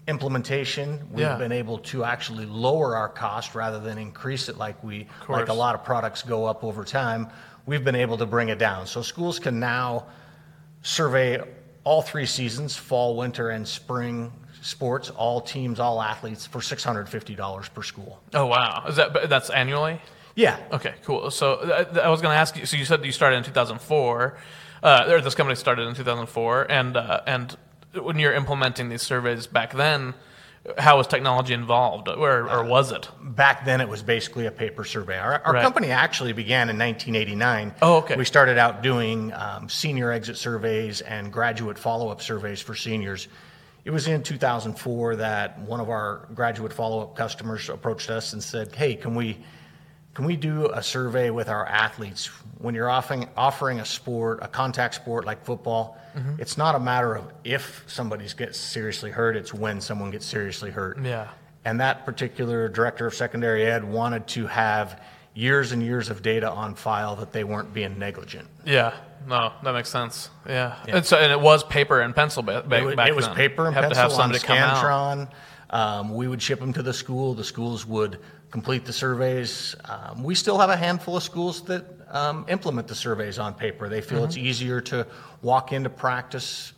implementation, 0.07 1.07
we've 1.11 1.21
Yeah. 1.21 1.35
been 1.37 1.51
able 1.51 1.77
to 1.79 2.03
actually 2.03 2.45
lower 2.45 2.95
our 2.95 3.09
cost 3.09 3.55
rather 3.55 3.79
than 3.79 3.97
increase 3.97 4.49
it 4.49 4.57
like 4.57 4.81
we 4.83 5.07
like 5.29 5.47
a 5.49 5.53
lot 5.53 5.75
of 5.75 5.83
products 5.83 6.21
go 6.23 6.45
up 6.45 6.63
over 6.63 6.83
time. 6.83 7.29
We've 7.65 7.83
been 7.83 7.95
able 7.95 8.17
to 8.17 8.25
bring 8.25 8.49
it 8.49 8.59
down. 8.59 8.85
So 8.87 9.01
schools 9.01 9.39
can 9.39 9.59
now 9.59 10.05
survey 10.81 11.41
all 11.85 12.01
three 12.01 12.25
seasons 12.25 12.75
fall, 12.75 13.15
winter, 13.15 13.49
and 13.49 13.65
spring 13.67 14.31
sports, 14.61 15.09
all 15.09 15.41
teams, 15.41 15.79
all 15.79 16.01
athletes 16.01 16.45
for 16.45 16.59
$650 16.59 17.73
per 17.73 17.83
school. 17.83 18.21
Oh 18.33 18.45
wow. 18.47 18.83
Is 18.87 18.95
that? 18.97 19.29
That's 19.29 19.49
annually. 19.49 20.01
Yeah. 20.35 20.57
Okay, 20.71 20.95
cool. 21.05 21.29
So 21.31 21.55
uh, 21.55 21.99
I 22.03 22.09
was 22.09 22.21
going 22.21 22.33
to 22.33 22.39
ask 22.39 22.57
you. 22.57 22.65
So 22.65 22.75
you 22.75 22.85
said 22.85 23.05
you 23.05 23.11
started 23.11 23.37
in 23.37 23.43
2004, 23.43 24.37
uh, 24.81 25.21
this 25.21 25.35
company 25.35 25.55
started 25.55 25.87
in 25.87 25.95
2004, 25.95 26.71
and 26.71 26.97
uh, 26.97 27.21
and 27.27 27.55
when 27.93 28.19
you're 28.19 28.33
implementing 28.33 28.89
these 28.89 29.01
surveys 29.01 29.47
back 29.47 29.73
then, 29.73 30.13
how 30.77 30.97
was 30.97 31.07
technology 31.07 31.53
involved, 31.53 32.07
or 32.07 32.49
or 32.49 32.63
was 32.63 32.91
it? 32.93 33.09
Back 33.21 33.65
then, 33.65 33.81
it 33.81 33.89
was 33.89 34.01
basically 34.01 34.45
a 34.45 34.51
paper 34.51 34.85
survey. 34.85 35.17
Our, 35.17 35.41
our 35.45 35.53
Right. 35.53 35.61
company 35.63 35.91
actually 35.91 36.31
began 36.31 36.69
in 36.69 36.77
1989. 36.79 37.75
Oh, 37.81 37.97
okay. 37.97 38.15
We 38.15 38.23
started 38.23 38.57
out 38.57 38.81
doing 38.81 39.33
um, 39.33 39.67
senior 39.67 40.11
exit 40.11 40.37
surveys 40.37 41.01
and 41.01 41.33
graduate 41.33 41.77
follow 41.77 42.07
up 42.09 42.21
surveys 42.21 42.61
for 42.61 42.75
seniors. 42.75 43.27
It 43.83 43.91
was 43.91 44.07
in 44.07 44.23
2004 44.23 45.17
that 45.17 45.59
one 45.59 45.81
of 45.81 45.89
our 45.89 46.29
graduate 46.33 46.71
follow 46.71 47.01
up 47.01 47.17
customers 47.17 47.67
approached 47.67 48.09
us 48.09 48.31
and 48.31 48.41
said, 48.41 48.73
Hey, 48.73 48.95
can 48.95 49.15
we, 49.15 49.37
can 50.13 50.25
we 50.25 50.35
do 50.35 50.69
a 50.73 50.83
survey 50.83 51.29
with 51.31 51.49
our 51.49 51.65
athletes? 51.65 52.27
When 52.59 52.75
you're 52.75 52.89
offering, 52.89 53.27
offering 53.35 53.79
a 53.79 53.85
sport, 53.85 54.39
a 54.41 54.47
contact 54.47 54.95
sport 54.95 55.25
like 55.25 55.43
football, 55.43 55.97
Mm-hmm. 56.13 56.39
it's 56.39 56.59
not 56.59 56.75
a 56.75 56.79
matter 56.79 57.15
of 57.15 57.33
if 57.43 57.83
somebody 57.87 58.27
gets 58.37 58.59
seriously 58.59 59.09
hurt, 59.09 59.35
it's 59.35 59.51
when 59.51 59.81
someone 59.81 60.11
gets 60.11 60.27
seriously 60.27 60.69
hurt. 60.69 61.01
Yeah. 61.03 61.29
And 61.65 61.79
that 61.79 62.05
particular 62.05 62.67
director 62.69 63.07
of 63.07 63.15
secondary 63.15 63.65
ed 63.65 63.83
wanted 63.83 64.27
to 64.27 64.45
have 64.45 65.01
years 65.33 65.71
and 65.71 65.81
years 65.81 66.11
of 66.11 66.21
data 66.21 66.47
on 66.51 66.75
file 66.75 67.15
that 67.15 67.31
they 67.31 67.43
weren't 67.43 67.73
being 67.73 67.97
negligent. 67.97 68.47
Yeah. 68.63 68.93
No, 69.27 69.53
that 69.63 69.71
makes 69.73 69.89
sense. 69.89 70.29
Yeah. 70.47 70.75
And 70.87 71.03
so 71.03 71.17
and 71.17 71.31
it 71.31 71.41
was 71.41 71.63
paper 71.63 72.01
and 72.01 72.15
pencil 72.15 72.43
ba- 72.43 72.61
back, 72.61 72.83
It 72.83 72.85
was, 72.85 72.95
back 72.95 73.07
it 73.09 73.15
was 73.15 73.25
then. 73.25 73.35
paper 73.35 73.65
and 73.65 73.73
have 73.73 73.85
pencil 73.85 73.95
to 73.95 74.01
have 74.01 74.11
on 74.11 74.17
somebody 74.17 74.39
come 74.39 74.57
out. 74.59 74.83
Scantron. 74.85 75.29
Um, 75.71 76.13
we 76.13 76.27
would 76.27 76.43
ship 76.43 76.59
them 76.59 76.73
to 76.73 76.83
the 76.83 76.93
school. 76.93 77.33
The 77.33 77.43
schools 77.43 77.87
would 77.87 78.19
complete 78.53 78.85
the 78.85 78.93
surveys. 78.93 79.75
Um, 79.85 80.23
we 80.23 80.35
still 80.35 80.59
have 80.59 80.69
a 80.69 80.77
handful 80.77 81.17
of 81.17 81.23
schools 81.23 81.63
that 81.63 81.85
um, 82.11 82.45
implement 82.47 82.87
the 82.87 82.93
surveys 82.93 83.39
on 83.39 83.55
paper. 83.55 83.89
They 83.89 83.99
feel 83.99 84.23
it's 84.25 84.37
easier 84.37 84.79
to 84.81 85.07
walk 85.41 85.73
into 85.73 85.89
practice 85.89 86.71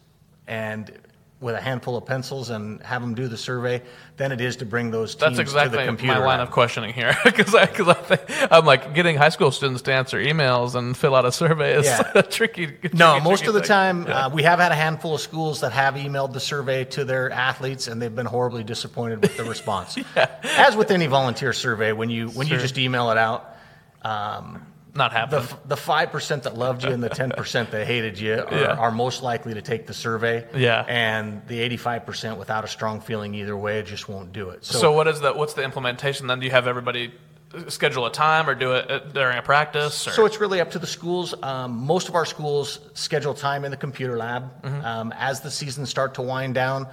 and 0.48 0.90
with 1.42 1.54
a 1.54 1.60
handful 1.62 1.98
of 1.98 2.06
pencils 2.06 2.50
and 2.50 2.82
have 2.82 3.02
them 3.02 3.14
do 3.14 3.28
the 3.28 3.38
survey 3.38 3.82
than 4.16 4.32
it 4.32 4.40
is 4.40 4.56
to 4.56 4.66
bring 4.66 4.90
those 4.90 5.16
teams 5.16 5.36
That's 5.38 5.40
exactly 5.40 5.78
to 5.78 5.82
the 5.84 5.88
computer. 5.88 6.18
my 6.20 6.26
line 6.26 6.40
of 6.40 6.50
questioning 6.50 6.94
here 6.94 7.16
because 7.26 7.54
I, 7.54 7.66
cause 7.66 7.90
I 7.90 7.94
think, 7.94 8.22
I'm 8.52 8.66
like 8.66 8.96
getting 8.96 9.18
high 9.18 9.30
school 9.30 9.52
students 9.52 9.82
to 9.84 9.94
answer 9.94 10.18
emails 10.18 10.76
and 10.76 10.96
fill 10.96 11.14
out 11.14 11.26
a 11.26 11.32
survey 11.34 11.76
is 11.76 11.86
Yeah. 11.86 12.10
a 12.16 12.24
tricky, 12.24 12.68
tricky. 12.68 12.98
No, 12.98 13.20
most 13.20 13.40
tricky 13.40 13.50
of 13.50 13.54
the 13.56 13.60
thing. 13.60 13.68
time, 13.68 14.08
uh, 14.08 14.30
we 14.34 14.44
have 14.44 14.60
had 14.60 14.72
a 14.72 14.76
handful 14.76 15.16
of 15.16 15.22
schools 15.22 15.60
that 15.60 15.74
have 15.74 15.96
emailed 15.96 16.32
the 16.32 16.40
survey 16.40 16.86
to 16.86 17.04
their 17.04 17.30
athletes, 17.32 17.88
and 17.90 18.02
they've 18.02 18.16
been 18.16 18.26
horribly 18.26 18.64
disappointed 18.64 19.22
with 19.22 19.36
the 19.36 19.44
response. 19.56 19.98
As 20.16 20.76
with 20.78 20.90
any 20.90 21.08
volunteer 21.08 21.52
survey, 21.52 21.92
when 21.92 22.10
you 22.10 22.30
when 22.30 22.48
you 22.48 22.58
just 22.58 22.78
email 22.78 23.12
it 23.12 23.18
out, 23.18 23.56
not 24.96 25.12
the 25.12 25.18
happening. 25.18 25.48
the 25.66 25.78
five 25.78 26.12
percent 26.12 26.44
that 26.44 26.58
loved 26.58 26.84
you 26.84 26.90
and 26.92 27.04
the 27.04 27.10
ten 27.10 27.30
percent 27.32 27.72
that 27.72 27.86
hated 27.86 28.18
you 28.20 28.34
are, 28.34 28.48
Yeah. 28.52 28.76
are 28.76 28.92
most 28.92 29.22
likely 29.22 29.54
to 29.54 29.62
take 29.62 29.86
the 29.88 29.94
survey. 29.94 30.46
Yeah. 30.56 30.84
and 30.88 31.46
the 31.48 31.60
eighty-five 31.60 32.06
percent 32.06 32.38
without 32.38 32.64
a 32.64 32.68
strong 32.68 33.02
feeling 33.02 33.36
either 33.36 33.56
way 33.58 33.82
just 33.84 34.08
won't 34.10 34.32
do 34.34 34.50
it. 34.50 34.64
so, 34.66 34.92
what 34.92 35.08
is 35.08 35.20
the 35.20 35.34
what's 35.34 35.54
the 35.54 35.64
implementation 35.64 36.28
then? 36.28 36.40
Do 36.40 36.46
you 36.46 36.52
have 36.52 36.68
everybody 36.68 37.14
schedule 37.70 38.06
a 38.06 38.12
time 38.12 38.50
or 38.50 38.56
do 38.56 38.74
it 38.74 38.90
uh, 38.92 39.00
during 39.14 39.38
a 39.38 39.42
practice? 39.42 40.08
Or? 40.08 40.12
So 40.12 40.26
it's 40.26 40.42
really 40.42 40.60
up 40.60 40.72
to 40.72 40.80
the 40.80 40.88
schools. 40.88 41.34
Um, 41.42 41.72
most 41.86 42.10
of 42.10 42.16
our 42.16 42.26
schools 42.26 42.80
schedule 42.96 43.34
time 43.34 43.64
in 43.64 43.72
the 43.72 43.78
computer 43.78 44.18
lab. 44.18 44.66
Um, 44.66 45.14
as 45.18 45.40
the 45.42 45.52
seasons 45.52 45.90
start 45.90 46.16
to 46.16 46.22
wind 46.22 46.54
down, 46.56 46.88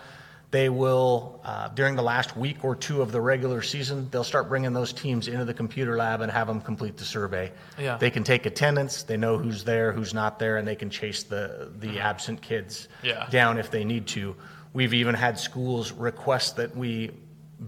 they 0.52 0.68
will, 0.68 1.40
uh, 1.44 1.68
during 1.68 1.96
the 1.96 2.02
last 2.02 2.36
week 2.36 2.62
or 2.62 2.76
two 2.76 3.00
of 3.00 3.10
the 3.10 3.20
regular 3.20 3.62
season, 3.62 4.06
they'll 4.10 4.22
start 4.22 4.50
bringing 4.50 4.74
those 4.74 4.92
teams 4.92 5.26
into 5.26 5.46
the 5.46 5.54
computer 5.54 5.96
lab 5.96 6.20
and 6.20 6.30
have 6.30 6.46
them 6.46 6.60
complete 6.60 6.98
the 6.98 7.06
survey. 7.06 7.50
Yeah. 7.78 7.96
They 7.96 8.10
can 8.10 8.22
take 8.22 8.44
attendance, 8.44 9.02
they 9.02 9.16
know 9.16 9.38
who's 9.38 9.64
there, 9.64 9.92
who's 9.92 10.12
not 10.12 10.38
there, 10.38 10.58
and 10.58 10.68
they 10.68 10.76
can 10.76 10.90
chase 10.90 11.22
the, 11.22 11.72
the 11.78 11.98
absent 11.98 12.42
kids 12.42 12.88
Yeah. 13.02 13.26
down 13.30 13.56
if 13.56 13.70
they 13.70 13.82
need 13.82 14.06
to. 14.08 14.36
We've 14.74 14.92
even 14.92 15.14
had 15.14 15.38
schools 15.38 15.90
request 15.90 16.56
that 16.56 16.76
we 16.76 17.12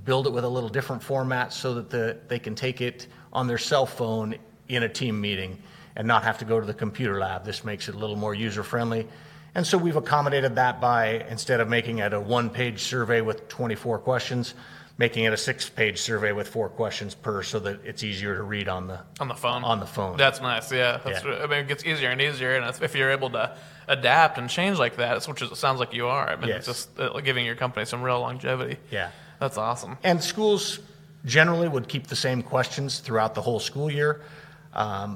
build 0.04 0.26
it 0.26 0.32
with 0.34 0.44
a 0.44 0.48
little 0.48 0.68
different 0.68 1.02
format 1.02 1.54
so 1.54 1.72
that 1.74 1.88
the, 1.88 2.18
they 2.28 2.38
can 2.38 2.54
take 2.54 2.82
it 2.82 3.06
on 3.32 3.46
their 3.46 3.58
cell 3.58 3.86
phone 3.86 4.34
in 4.68 4.82
a 4.82 4.88
team 4.90 5.18
meeting 5.22 5.56
and 5.96 6.06
not 6.06 6.22
have 6.24 6.36
to 6.38 6.44
go 6.44 6.60
to 6.60 6.66
the 6.66 6.74
computer 6.74 7.18
lab. 7.18 7.46
This 7.46 7.64
makes 7.64 7.88
it 7.88 7.94
a 7.94 7.98
little 7.98 8.16
more 8.16 8.34
user 8.34 8.62
friendly. 8.62 9.08
And 9.54 9.66
so 9.66 9.78
we've 9.78 9.96
accommodated 9.96 10.56
that 10.56 10.80
by 10.80 11.24
instead 11.28 11.60
of 11.60 11.68
making 11.68 11.98
it 11.98 12.12
a 12.12 12.20
one 12.20 12.50
page 12.50 12.82
survey 12.82 13.20
with 13.20 13.48
24 13.48 14.00
questions, 14.00 14.54
making 14.98 15.24
it 15.24 15.32
a 15.32 15.36
six 15.36 15.68
page 15.68 16.00
survey 16.00 16.32
with 16.32 16.48
four 16.48 16.68
questions 16.68 17.14
per 17.14 17.42
so 17.42 17.58
that 17.60 17.84
it's 17.84 18.02
easier 18.02 18.34
to 18.36 18.42
read 18.42 18.68
on 18.68 18.86
the 18.86 19.00
on 19.20 19.28
the 19.28 19.34
phone. 19.34 19.62
on 19.64 19.78
the 19.80 19.86
phone. 19.86 20.16
That's 20.16 20.40
nice. 20.40 20.72
Yeah. 20.72 20.98
That's, 21.04 21.24
Yeah. 21.24 21.40
I 21.42 21.46
mean, 21.46 21.60
it 21.60 21.68
gets 21.68 21.84
easier 21.84 22.10
and 22.10 22.20
easier, 22.20 22.54
and 22.56 22.82
if- 22.82 22.94
you're 22.94 23.10
able 23.10 23.30
to 23.30 23.56
adapt 23.86 24.38
and 24.38 24.48
change 24.50 24.78
like 24.78 24.96
that, 24.96 25.24
which 25.26 25.42
is, 25.42 25.50
it 25.52 25.56
sounds 25.56 25.78
like 25.78 25.92
you 25.92 26.06
are. 26.08 26.28
I 26.28 26.36
mean, 26.36 26.48
Yes. 26.48 26.58
it's 26.58 26.66
just 26.88 27.00
uh, 27.00 27.20
giving 27.20 27.44
your 27.44 27.54
company 27.56 27.84
some 27.86 28.02
real 28.02 28.20
longevity. 28.20 28.78
Yeah. 28.90 29.10
That's 29.40 29.58
awesome. 29.58 29.98
And 30.02 30.22
schools 30.22 30.78
generally 31.24 31.68
would 31.68 31.88
keep 31.88 32.06
the 32.06 32.16
same 32.16 32.42
questions 32.42 32.98
throughout 33.00 33.34
the 33.34 33.42
whole 33.42 33.60
school 33.60 33.90
year 33.90 34.20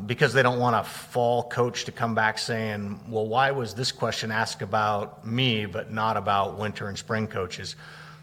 because 0.07 0.33
they 0.33 0.43
don't 0.43 0.61
want 0.61 0.77
a 0.77 0.85
fall 0.85 1.43
coach 1.43 1.85
to 1.87 1.93
come 1.93 2.15
back 2.15 2.39
saying, 2.39 3.01
well, 3.09 3.27
why 3.27 3.51
was 3.51 3.75
this 3.75 3.91
question 3.91 4.31
asked 4.31 4.63
about 4.63 5.27
me 5.27 5.67
but 5.67 5.93
not 5.93 6.17
about 6.17 6.59
winter 6.59 6.89
and 6.89 6.97
spring 6.97 7.27
coaches? 7.27 7.75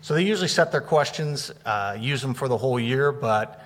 So 0.01 0.13
they 0.13 0.23
usually 0.23 0.47
set 0.47 0.71
their 0.71 0.81
questions, 0.81 1.51
uh, 1.65 1.97
use 1.99 2.21
them 2.21 2.35
for 2.35 2.47
the 2.47 2.57
whole 2.57 2.79
year, 2.79 3.11
but 3.11 3.61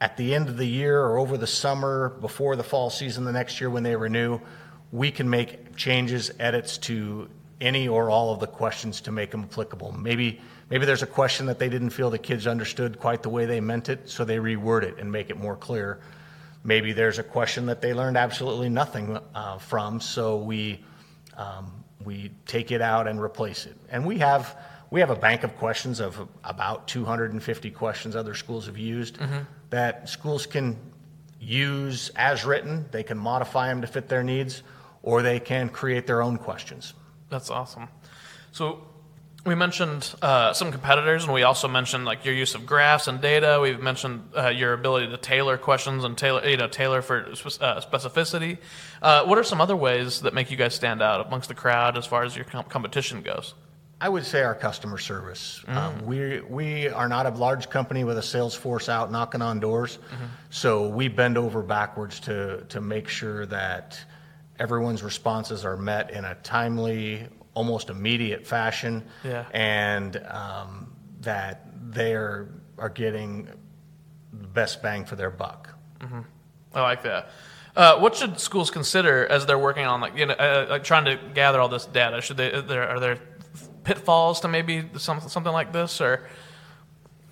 at 0.00 0.16
the 0.16 0.34
end 0.34 0.48
of 0.48 0.56
the 0.56 0.66
year 0.66 1.00
or 1.00 1.18
over 1.18 1.36
the 1.36 1.46
summer 1.46 2.10
before 2.20 2.56
the 2.56 2.64
fall 2.64 2.90
season 2.90 3.24
the 3.24 3.32
next 3.32 3.60
year 3.60 3.70
when 3.70 3.82
they 3.82 3.96
renew, 3.96 4.40
we 4.92 5.10
can 5.10 5.28
make 5.30 5.76
changes, 5.76 6.30
edits 6.38 6.78
to 6.78 7.28
any 7.60 7.88
or 7.88 8.10
all 8.10 8.32
of 8.32 8.40
the 8.40 8.46
questions 8.46 9.00
to 9.02 9.12
make 9.12 9.30
them 9.30 9.42
applicable. 9.42 9.92
Maybe 9.92 10.40
maybe 10.70 10.86
there's 10.86 11.02
a 11.02 11.06
question 11.06 11.46
that 11.46 11.58
they 11.58 11.68
didn't 11.68 11.90
feel 11.90 12.10
the 12.10 12.18
kids 12.18 12.46
understood 12.46 13.00
quite 13.00 13.22
the 13.22 13.28
way 13.28 13.46
they 13.46 13.60
meant 13.60 13.88
it, 13.88 14.08
so 14.08 14.24
they 14.24 14.36
reword 14.36 14.82
it 14.82 14.98
and 14.98 15.10
make 15.10 15.30
it 15.30 15.38
more 15.38 15.56
clear. 15.56 15.98
Maybe 16.68 16.92
there's 16.92 17.18
a 17.18 17.22
question 17.22 17.64
that 17.66 17.80
they 17.80 17.94
learned 17.94 18.18
absolutely 18.18 18.68
nothing 18.68 19.18
uh, 19.34 19.56
from, 19.56 20.02
so 20.02 20.36
we 20.36 20.84
um, 21.34 21.72
we 22.04 22.30
take 22.44 22.70
it 22.70 22.82
out 22.82 23.08
and 23.08 23.22
replace 23.22 23.64
it. 23.64 23.74
And 23.90 24.04
we 24.04 24.18
have 24.18 24.54
we 24.90 25.00
have 25.00 25.08
a 25.08 25.16
bank 25.16 25.44
of 25.44 25.56
questions 25.56 25.98
of 25.98 26.28
about 26.44 26.86
250 26.86 27.70
questions 27.70 28.14
other 28.14 28.34
schools 28.34 28.66
have 28.66 28.76
used 28.76 29.16
that 29.70 30.10
schools 30.10 30.44
can 30.44 30.76
use 31.40 32.10
as 32.16 32.44
written. 32.44 32.84
They 32.90 33.02
can 33.02 33.16
modify 33.16 33.68
them 33.68 33.80
to 33.80 33.86
fit 33.86 34.10
their 34.10 34.22
needs, 34.22 34.62
or 35.02 35.22
they 35.22 35.40
can 35.40 35.70
create 35.70 36.06
their 36.06 36.20
own 36.20 36.36
questions. 36.36 36.92
That's 37.30 37.48
awesome. 37.48 37.88
So 38.52 38.86
we 39.46 39.54
mentioned 39.54 40.14
uh, 40.20 40.52
some 40.52 40.72
competitors, 40.72 41.24
and 41.24 41.32
we 41.32 41.42
also 41.42 41.68
mentioned 41.68 42.04
like 42.04 42.24
your 42.24 42.34
use 42.34 42.54
of 42.54 42.66
graphs 42.66 43.08
and 43.08 43.20
data. 43.20 43.58
We've 43.62 43.80
mentioned 43.80 44.30
uh, 44.36 44.48
your 44.48 44.72
ability 44.72 45.08
to 45.08 45.16
tailor 45.16 45.56
questions 45.56 46.04
and 46.04 46.18
tailor, 46.18 46.46
you 46.46 46.56
know, 46.56 46.68
tailor 46.68 47.02
for 47.02 47.24
uh, 47.26 47.80
specificity. 47.80 48.58
Uh, 49.00 49.24
what 49.24 49.38
are 49.38 49.44
some 49.44 49.60
other 49.60 49.76
ways 49.76 50.20
that 50.22 50.34
make 50.34 50.50
you 50.50 50.56
guys 50.56 50.74
stand 50.74 51.00
out 51.02 51.26
amongst 51.26 51.48
the 51.48 51.54
crowd 51.54 51.96
as 51.96 52.04
far 52.04 52.24
as 52.24 52.36
your 52.36 52.44
com- 52.44 52.64
competition 52.64 53.22
goes? 53.22 53.54
I 54.00 54.08
would 54.08 54.24
say 54.24 54.42
our 54.42 54.54
customer 54.54 54.98
service. 54.98 55.64
Um, 55.66 56.06
we 56.06 56.40
we 56.40 56.88
are 56.88 57.08
not 57.08 57.26
a 57.26 57.30
large 57.30 57.68
company 57.68 58.04
with 58.04 58.16
a 58.16 58.22
sales 58.22 58.54
force 58.54 58.88
out 58.88 59.10
knocking 59.10 59.42
on 59.42 59.58
doors, 59.58 59.98
so 60.50 60.88
we 60.88 61.08
bend 61.08 61.36
over 61.36 61.62
backwards 61.62 62.20
to 62.20 62.64
to 62.68 62.80
make 62.80 63.08
sure 63.08 63.44
that 63.46 63.98
everyone's 64.60 65.02
responses 65.02 65.64
are 65.64 65.76
met 65.76 66.10
in 66.12 66.24
a 66.24 66.36
timely, 66.36 67.26
almost 67.58 67.90
immediate 67.90 68.46
fashion, 68.46 69.02
Yeah. 69.24 69.44
and 69.52 70.16
um, 70.28 70.92
that 71.22 71.54
they 71.92 72.12
are 72.14 72.48
are 72.78 72.88
getting 72.88 73.48
the 74.32 74.46
best 74.46 74.82
bang 74.82 75.04
for 75.04 75.16
their 75.16 75.30
buck. 75.30 75.74
I 76.74 76.80
like 76.82 77.02
that. 77.02 77.30
Uh, 77.74 77.98
what 77.98 78.14
should 78.16 78.38
schools 78.38 78.70
consider 78.70 79.26
as 79.26 79.46
they're 79.46 79.58
working 79.58 79.86
on 79.86 80.00
like 80.00 80.16
you 80.16 80.26
know 80.26 80.34
uh, 80.34 80.66
like 80.70 80.84
trying 80.84 81.06
to 81.06 81.16
gather 81.34 81.60
all 81.60 81.68
this 81.68 81.86
data? 81.86 82.20
Should 82.20 82.36
they 82.36 82.52
are 82.52 82.62
there 82.62 82.88
are 82.88 83.00
there 83.00 83.18
pitfalls 83.84 84.40
to 84.40 84.48
maybe 84.48 84.88
some, 84.98 85.20
something 85.20 85.52
like 85.52 85.72
this 85.72 86.00
or 86.00 86.20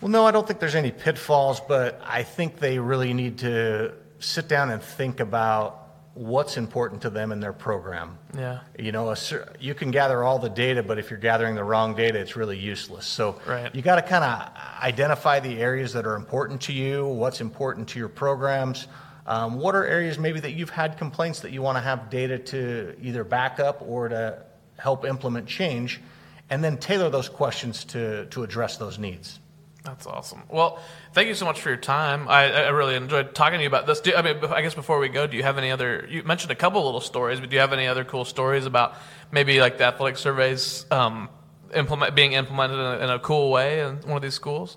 Well, 0.01 0.11
no, 0.11 0.27
I 0.27 0.31
don't 0.33 0.47
think 0.47 0.59
there's 0.59 0.75
any 0.75 0.91
pitfalls, 0.91 1.61
but 1.69 2.01
I 2.05 2.23
think 2.25 2.59
they 2.59 2.79
really 2.79 3.13
need 3.15 3.39
to 3.39 3.93
sit 4.19 4.49
down 4.49 4.71
and 4.71 4.83
think 4.83 5.21
about 5.21 5.86
what's 6.17 6.57
important 6.57 7.03
to 7.03 7.11
them 7.11 7.31
in 7.31 7.41
their 7.41 7.53
program. 7.53 8.17
Yeah. 8.35 8.61
You 8.79 8.91
know, 8.91 9.11
a, 9.11 9.17
you 9.61 9.75
can 9.75 9.91
gather 9.91 10.25
all 10.25 10.39
the 10.39 10.49
data, 10.49 10.83
but 10.83 10.99
if 10.99 11.11
you're 11.11 11.19
gathering 11.21 11.55
the 11.55 11.63
wrong 11.63 11.95
data, 11.95 12.19
it's 12.19 12.37
really 12.37 12.59
useless. 12.59 13.05
So 13.07 13.39
Right. 13.47 13.73
you 13.75 13.83
got 13.83 13.97
to 13.97 14.03
kind 14.03 14.25
of 14.25 14.51
identify 14.83 15.41
the 15.41 15.61
areas 15.61 15.93
that 15.93 16.07
are 16.07 16.15
important 16.15 16.63
to 16.63 16.73
you, 16.73 17.07
what's 17.07 17.43
important 17.43 17.89
to 17.91 17.99
your 17.99 18.09
programs. 18.09 18.89
Um, 19.27 19.59
what 19.61 19.75
are 19.75 19.85
areas 19.85 20.19
maybe 20.19 20.41
that 20.41 20.53
you've 20.53 20.71
had 20.71 20.97
complaints 20.97 21.41
that 21.41 21.51
you 21.53 21.61
want 21.61 21.77
to 21.77 21.83
have 21.83 22.09
data 22.09 22.39
to 22.39 22.97
either 23.03 23.23
back 23.23 23.61
up 23.61 23.83
or 23.83 24.09
to 24.09 24.43
help 24.79 25.05
implement 25.05 25.47
change, 25.47 26.01
and 26.49 26.65
then 26.65 26.79
tailor 26.79 27.11
those 27.11 27.29
questions 27.29 27.85
to, 27.85 28.25
to 28.27 28.43
address 28.43 28.79
those 28.79 28.99
needs. 28.99 29.39
That's 29.87 30.07
awesome. 30.07 30.43
Well, 30.51 30.81
thank 31.13 31.29
you 31.29 31.35
so 31.35 31.45
much 31.45 31.61
for 31.61 31.69
your 31.69 31.79
time. 31.79 32.29
I, 32.29 32.53
I 32.53 32.69
really 32.71 32.97
enjoyed 32.97 33.37
talking 33.37 33.59
to 33.59 33.63
you 33.63 33.69
about 33.69 33.87
this. 33.87 34.01
Do, 34.01 34.15
I 34.17 34.23
mean, 34.23 34.45
I 34.47 34.61
guess 34.61 34.75
before 34.75 34.99
we 34.99 35.09
go, 35.09 35.29
do 35.29 35.37
you 35.37 35.45
have 35.45 35.59
any 35.59 35.71
other? 35.71 36.07
You 36.11 36.25
mentioned 36.25 36.51
a 36.51 36.57
couple 36.57 36.85
little 36.85 37.01
stories, 37.01 37.39
but 37.39 37.51
do 37.51 37.55
you 37.55 37.61
have 37.61 37.73
any 37.73 37.87
other 37.87 38.05
cool 38.05 38.25
stories 38.25 38.67
about 38.67 38.97
maybe 39.31 39.61
like 39.61 39.79
the 39.79 39.85
athletic 39.85 40.19
surveys 40.19 40.87
um, 40.91 41.29
implement 41.73 42.17
being 42.17 42.33
implemented 42.33 42.79
in 42.81 42.85
a, 42.85 43.05
in 43.05 43.11
a 43.11 43.19
cool 43.21 43.53
way 43.53 43.81
in 43.81 43.97
one 43.99 44.17
of 44.17 44.23
these 44.23 44.35
schools? 44.35 44.77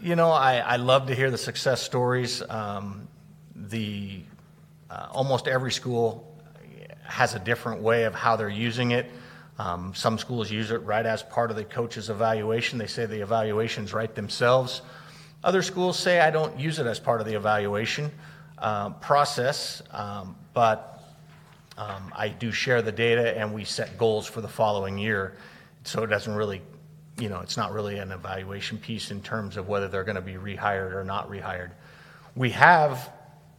You 0.00 0.16
know, 0.16 0.30
I, 0.30 0.56
I 0.56 0.76
love 0.76 1.06
to 1.06 1.14
hear 1.14 1.30
the 1.30 1.38
success 1.38 1.80
stories. 1.80 2.42
Um, 2.42 3.06
the 3.54 4.20
uh, 4.90 5.06
almost 5.12 5.46
every 5.46 5.70
school 5.70 6.36
has 7.04 7.34
a 7.34 7.38
different 7.38 7.82
way 7.82 8.02
of 8.02 8.14
how 8.16 8.34
they're 8.34 8.48
using 8.48 8.90
it. 8.90 9.06
Um, 9.58 9.94
some 9.94 10.18
schools 10.18 10.50
use 10.50 10.70
it 10.70 10.82
right 10.82 11.06
as 11.06 11.22
part 11.22 11.50
of 11.50 11.56
the 11.56 11.64
coach's 11.64 12.10
evaluation. 12.10 12.78
They 12.78 12.86
say 12.86 13.06
the 13.06 13.20
evaluations 13.20 13.92
right 13.92 14.12
themselves. 14.14 14.82
Other 15.44 15.62
schools 15.62 15.98
say 15.98 16.20
I 16.20 16.30
don't 16.30 16.58
use 16.58 16.78
it 16.78 16.86
as 16.86 16.98
part 16.98 17.20
of 17.20 17.26
the 17.26 17.34
evaluation 17.34 18.10
um, 18.58 18.94
process, 19.00 19.82
um, 19.90 20.36
but 20.54 21.02
um, 21.76 22.12
I 22.16 22.28
do 22.28 22.50
share 22.50 22.82
the 22.82 22.92
data 22.92 23.36
and 23.38 23.52
we 23.52 23.64
set 23.64 23.98
goals 23.98 24.26
for 24.26 24.40
the 24.40 24.48
following 24.48 24.98
year. 24.98 25.36
So 25.84 26.02
it 26.02 26.06
doesn't 26.06 26.34
really, 26.34 26.62
you 27.18 27.28
know, 27.28 27.40
it's 27.40 27.56
not 27.56 27.72
really 27.72 27.98
an 27.98 28.10
evaluation 28.10 28.78
piece 28.78 29.10
in 29.10 29.22
terms 29.22 29.56
of 29.56 29.68
whether 29.68 29.88
they're 29.88 30.04
going 30.04 30.16
to 30.16 30.22
be 30.22 30.34
rehired 30.34 30.94
or 30.94 31.04
not 31.04 31.30
rehired. 31.30 31.70
We 32.34 32.50
have 32.50 33.12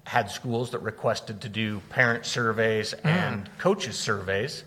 had 0.05 0.29
schools 0.29 0.71
that 0.71 0.79
requested 0.79 1.41
to 1.41 1.49
do 1.49 1.81
parent 1.89 2.25
surveys 2.25 2.93
and 2.93 3.49
coaches 3.57 3.97
surveys, 3.97 4.63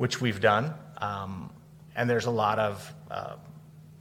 which 0.00 0.18
we've 0.20 0.40
done. 0.40 0.72
Um, 0.98 1.50
and 1.94 2.08
there's 2.08 2.24
a 2.26 2.30
lot 2.30 2.58
of 2.58 2.94
uh, 3.10 3.36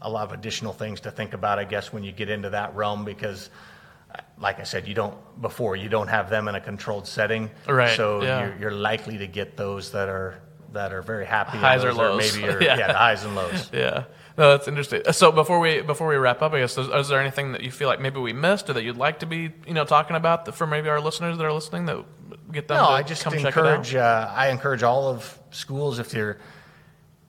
a 0.01 0.09
lot 0.09 0.23
of 0.27 0.31
additional 0.31 0.71
things 0.71 1.01
to 1.01 1.11
think 1.11 1.33
about, 1.33 1.59
I 1.59 1.65
guess, 1.65 1.91
when 1.91 2.03
you 2.03 2.13
get 2.13 2.29
into 2.29 2.51
that 2.51 2.73
realm 2.73 3.03
because, 3.03 3.49
uh, 4.15 4.21
like 4.37 4.61
I 4.61 4.63
said, 4.63 4.87
you 4.87 4.93
don't 4.93 5.15
before 5.41 5.75
you 5.75 5.89
don't 5.89 6.07
have 6.07 6.29
them 6.29 6.47
in 6.47 6.55
a 6.55 6.61
controlled 6.61 7.05
setting, 7.05 7.49
Right, 7.67 7.97
So 7.97 8.23
yeah. 8.23 8.39
you're, 8.39 8.57
you're 8.59 8.71
likely 8.71 9.17
to 9.17 9.27
get 9.27 9.57
those 9.57 9.91
that 9.91 10.07
are 10.07 10.39
that 10.71 10.93
are 10.93 11.01
very 11.01 11.25
happy. 11.25 11.57
Highs 11.57 11.83
or 11.83 11.93
lows. 11.93 12.37
Yeah. 12.39 12.59
yeah. 12.61 12.87
the 12.87 12.93
highs 12.93 13.25
and 13.25 13.35
lows. 13.35 13.69
Yeah, 13.73 14.03
no, 14.37 14.51
that's 14.51 14.67
interesting. 14.69 15.01
So 15.11 15.31
before 15.33 15.59
we 15.59 15.81
before 15.81 16.07
we 16.07 16.15
wrap 16.15 16.41
up, 16.41 16.53
I 16.53 16.59
guess 16.59 16.77
is, 16.77 16.87
is 16.87 17.07
there 17.09 17.19
anything 17.19 17.51
that 17.53 17.61
you 17.61 17.71
feel 17.71 17.89
like 17.89 17.99
maybe 17.99 18.19
we 18.21 18.31
missed 18.31 18.69
or 18.69 18.73
that 18.73 18.83
you'd 18.83 18.95
like 19.07 19.19
to 19.19 19.25
be 19.25 19.51
you 19.67 19.73
know 19.73 19.83
talking 19.83 20.15
about 20.15 20.55
for 20.55 20.65
maybe 20.67 20.87
our 20.87 21.01
listeners 21.01 21.37
that 21.37 21.43
are 21.45 21.51
listening 21.53 21.87
that 21.87 21.97
get 22.53 22.67
them 22.69 22.77
No, 22.77 22.85
to 22.85 22.91
I 22.91 23.03
just 23.03 23.23
come 23.23 23.33
encourage. 23.33 23.87
check 23.87 23.95
it 23.95 23.99
out? 23.99 24.29
Uh, 24.29 24.33
I 24.33 24.49
encourage 24.49 24.83
all 24.83 25.09
of 25.09 25.38
schools 25.51 25.99
if 25.99 26.13
you're 26.13 26.37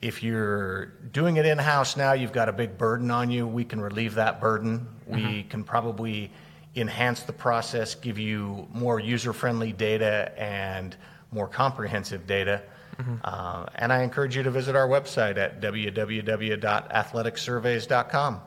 if 0.00 0.22
you're 0.22 0.86
doing 1.12 1.36
it 1.36 1.44
in 1.44 1.58
house 1.58 1.94
now, 1.96 2.12
you've 2.14 2.32
got 2.32 2.48
a 2.48 2.52
big 2.52 2.78
burden 2.78 3.10
on 3.10 3.30
you. 3.30 3.46
We 3.46 3.64
can 3.66 3.80
relieve 3.82 4.14
that 4.14 4.40
burden. 4.40 4.88
We 5.06 5.20
Mm-hmm. 5.20 5.48
can 5.48 5.64
probably 5.64 6.30
enhance 6.74 7.22
the 7.24 7.32
process, 7.34 7.94
give 7.96 8.18
you 8.18 8.66
more 8.72 8.98
user 9.00 9.32
friendly 9.34 9.72
data 9.72 10.32
and 10.38 10.96
more 11.32 11.48
comprehensive 11.48 12.26
data. 12.26 12.62
Mm-hmm. 12.98 13.16
Uh, 13.24 13.66
and 13.74 13.92
I 13.92 14.02
encourage 14.02 14.36
you 14.36 14.42
to 14.42 14.50
visit 14.50 14.74
our 14.76 14.88
website 14.88 15.36
at 15.36 15.60
www.athleticsurveys.com. 15.60 18.40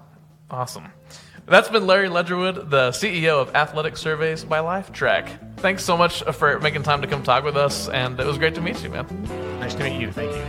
Awesome. 0.50 0.88
That's 1.46 1.68
been 1.68 1.86
Larry 1.86 2.08
Ledgerwood, 2.08 2.70
the 2.70 2.92
CEO 2.92 3.42
of 3.42 3.54
Athletic 3.54 3.98
Surveys 3.98 4.46
by 4.46 4.60
LifeTrack. 4.60 5.58
Thanks 5.58 5.84
so 5.84 5.98
much 5.98 6.24
for 6.34 6.58
making 6.60 6.84
time 6.84 7.02
to 7.02 7.08
come 7.08 7.22
talk 7.22 7.44
with 7.44 7.58
us, 7.58 7.90
and 7.90 8.18
it 8.20 8.26
was 8.26 8.38
great 8.38 8.56
to 8.56 8.62
meet 8.62 8.82
you, 8.82 8.90
man. 8.90 9.06
Nice 9.60 9.76
to 9.76 9.84
meet 9.84 10.00
you. 10.00 10.12
Thank 10.12 10.32
you. 10.32 10.44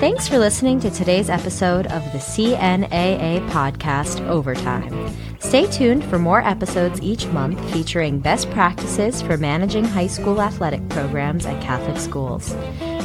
Thanks 0.00 0.28
for 0.28 0.38
listening 0.38 0.80
to 0.80 0.90
today's 0.90 1.30
episode 1.30 1.86
of 1.86 2.04
the 2.12 2.18
CNAA 2.18 3.48
podcast, 3.50 4.26
Overtime. 4.28 5.14
Stay 5.38 5.66
tuned 5.66 6.04
for 6.04 6.18
more 6.18 6.40
episodes 6.44 7.00
each 7.00 7.26
month 7.28 7.58
featuring 7.72 8.18
best 8.18 8.50
practices 8.50 9.22
for 9.22 9.36
managing 9.36 9.84
high 9.84 10.06
school 10.08 10.40
athletic 10.40 10.88
programs 10.88 11.46
at 11.46 11.62
Catholic 11.62 11.96
schools. 11.96 12.54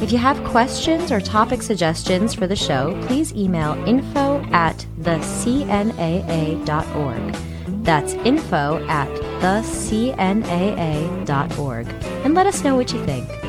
If 0.02 0.12
you 0.12 0.18
have 0.18 0.44
questions 0.44 1.12
or 1.12 1.22
topic 1.22 1.62
suggestions 1.62 2.34
for 2.34 2.48
the 2.48 2.56
show, 2.56 3.00
please 3.08 3.34
email 3.34 3.74
info 3.88 4.42
at 4.52 4.86
thecnaa.org. 5.00 5.74
That's 7.84 8.14
info 8.14 8.86
at 8.88 9.10
thecnaa.org. 9.42 10.28
And 12.26 12.34
let 12.34 12.48
us 12.48 12.64
know 12.64 12.76
what 12.76 12.94
you 12.94 13.06
think. 13.06 13.43